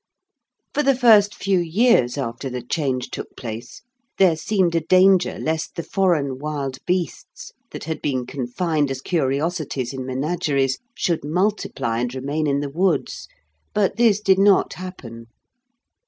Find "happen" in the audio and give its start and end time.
14.73-15.27